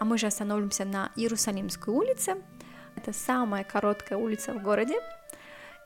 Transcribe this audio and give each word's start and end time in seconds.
А 0.00 0.04
мы 0.04 0.18
же 0.18 0.26
остановимся 0.26 0.84
на 0.84 1.12
Иерусалимской 1.14 1.92
улице. 1.92 2.36
Это 2.96 3.12
самая 3.12 3.64
короткая 3.64 4.18
улица 4.18 4.52
в 4.52 4.62
городе, 4.62 4.94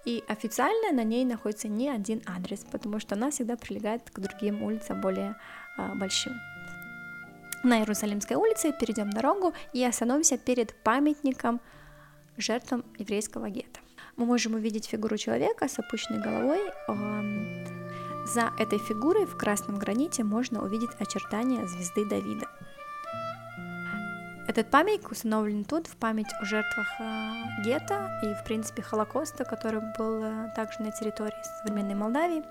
и 0.05 0.23
официально 0.29 0.93
на 0.93 1.05
ней 1.05 1.25
находится 1.25 1.69
не 1.69 1.91
один 1.91 2.23
адрес, 2.27 2.65
потому 2.71 3.01
что 3.01 3.15
она 3.17 3.31
всегда 3.31 3.57
прилегает 3.57 4.11
к 4.11 4.19
другим 4.21 4.63
улицам 4.63 5.01
более 5.01 5.37
а, 5.77 5.95
большим. 5.95 6.33
На 7.65 7.79
Иерусалимской 7.79 8.37
улице 8.37 8.73
перейдем 8.79 9.11
дорогу 9.11 9.53
и 9.73 9.85
остановимся 9.85 10.39
перед 10.39 10.75
памятником 10.83 11.61
жертвам 12.37 12.85
еврейского 12.99 13.49
гетто. 13.51 13.81
Мы 14.17 14.27
можем 14.27 14.55
увидеть 14.55 14.87
фигуру 14.87 15.17
человека 15.17 15.67
с 15.69 15.79
опущенной 15.79 16.21
головой. 16.21 16.61
За 18.27 18.53
этой 18.59 18.79
фигурой 18.79 19.27
в 19.27 19.37
красном 19.37 19.79
граните 19.79 20.25
можно 20.25 20.63
увидеть 20.63 20.91
очертания 20.99 21.67
звезды 21.67 22.09
Давида. 22.09 22.47
Этот 24.55 24.71
памятник 24.71 25.11
установлен 25.11 25.65
тут 25.65 25.89
в 25.89 25.97
память 25.97 26.33
о 26.41 26.45
жертвах 26.45 26.87
э, 27.01 27.63
гетто 27.65 28.21
и, 28.23 28.35
в 28.35 28.45
принципе, 28.45 28.83
Холокоста, 28.83 29.45
который 29.45 29.81
был 29.99 30.23
э, 30.23 30.53
также 30.55 30.81
на 30.81 30.93
территории 30.93 31.35
современной 31.59 31.97
Молдавии. 31.97 32.45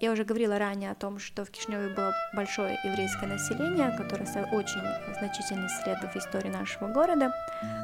Я 0.00 0.10
уже 0.10 0.24
говорила 0.24 0.58
ранее 0.58 0.90
о 0.90 0.96
том, 0.96 1.20
что 1.20 1.44
в 1.44 1.52
Кишневе 1.52 1.94
было 1.94 2.12
большое 2.34 2.76
еврейское 2.82 3.28
население, 3.28 3.96
которое 3.96 4.26
очень 4.52 4.82
значительный 5.20 5.68
след 5.68 5.98
в 6.02 6.16
истории 6.16 6.50
нашего 6.50 6.88
города, 6.88 7.32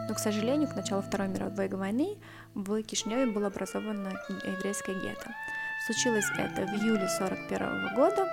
но, 0.09 0.15
к 0.17 0.19
сожалению, 0.19 0.69
к 0.69 0.75
началу 0.75 1.03
Второй 1.03 1.29
мировой 1.29 1.69
войны 1.69 2.19
в 2.55 2.83
Кишневе 2.83 3.31
было 3.31 3.47
образовано 3.47 4.11
еврейское 4.29 4.95
гетто. 4.95 5.31
Случилось 5.87 6.27
это 6.37 6.67
в 6.67 6.75
июле 6.75 7.07
1941 7.07 7.95
года. 7.95 8.27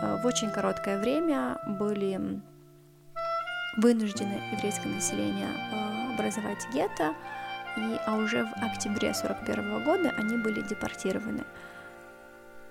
Э, 0.00 0.22
в 0.22 0.26
очень 0.26 0.52
короткое 0.52 1.00
время 1.00 1.58
были 1.66 2.40
вынуждены 3.76 4.40
еврейское 4.52 4.88
население 4.88 5.48
э, 5.48 6.14
образовать 6.14 6.66
гетто, 6.72 7.14
и, 7.76 7.98
а 8.06 8.16
уже 8.16 8.44
в 8.44 8.52
октябре 8.62 9.10
1941 9.10 9.84
года 9.84 10.14
они 10.18 10.36
были 10.36 10.60
депортированы. 10.60 11.44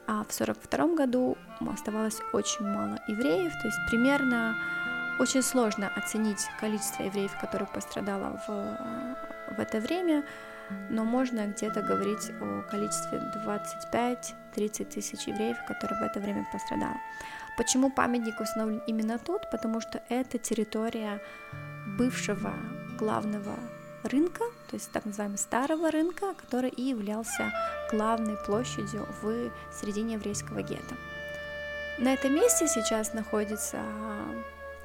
А 0.08 0.24
в 0.24 0.32
1942 0.34 0.96
году 0.96 1.38
оставалось 1.72 2.20
очень 2.34 2.66
мало 2.66 3.00
евреев, 3.08 3.54
то 3.54 3.68
есть 3.68 3.80
примерно 3.90 4.56
очень 5.22 5.44
сложно 5.44 5.88
оценить 5.96 6.48
количество 6.60 7.04
евреев, 7.04 7.32
которое 7.40 7.68
пострадало 7.68 8.42
в, 8.48 9.56
в 9.56 9.60
это 9.60 9.80
время, 9.80 10.24
но 10.90 11.04
можно 11.04 11.46
где-то 11.46 11.84
говорить 11.84 12.32
о 12.42 12.64
количестве 12.64 13.22
25-30 14.56 14.86
тысяч 14.86 15.28
евреев, 15.28 15.58
которые 15.68 16.00
в 16.00 16.04
это 16.04 16.20
время 16.20 16.48
пострадало. 16.52 16.98
Почему 17.56 17.92
памятник 17.92 18.40
установлен 18.40 18.82
именно 18.88 19.20
тут? 19.20 19.48
Потому 19.52 19.80
что 19.80 20.02
это 20.10 20.40
территория 20.40 21.22
бывшего 22.00 22.54
главного 22.98 23.54
рынка, 24.04 24.46
то 24.70 24.76
есть 24.76 24.92
так 24.92 25.06
называемого 25.06 25.38
старого 25.38 25.92
рынка, 25.92 26.34
который 26.34 26.70
и 26.70 26.82
являлся 26.82 27.52
главной 27.92 28.38
площадью 28.48 29.08
в 29.22 29.52
середине 29.72 30.14
еврейского 30.14 30.64
гетто. 30.64 30.96
На 32.00 32.14
этом 32.14 32.34
месте 32.34 32.68
сейчас 32.68 33.14
находится 33.14 33.78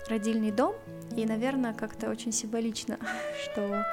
родильный 0.09 0.51
дом, 0.51 0.75
и, 1.17 1.25
наверное, 1.27 1.75
как-то 1.75 2.11
очень 2.11 2.33
символично, 2.33 2.99
что 3.45 3.85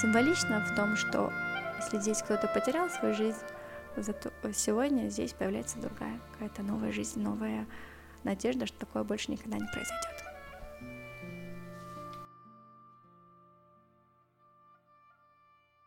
символично 0.00 0.64
в 0.64 0.74
том, 0.74 0.96
что 0.96 1.32
если 1.78 1.98
здесь 1.98 2.22
кто-то 2.22 2.46
потерял 2.48 2.88
свою 2.90 3.14
жизнь, 3.14 3.38
Зато 3.96 4.30
сегодня 4.54 5.08
здесь 5.08 5.32
появляется 5.32 5.78
другая 5.78 6.20
какая-то 6.32 6.62
новая 6.62 6.92
жизнь, 6.92 7.20
новая 7.20 7.66
надежда, 8.22 8.66
что 8.66 8.78
такое 8.78 9.02
больше 9.02 9.32
никогда 9.32 9.58
не 9.58 9.66
произойдет. 9.66 10.29